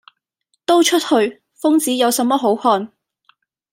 [0.65, 1.43] 「都出去！
[1.61, 2.91] 瘋子有什麼好看！」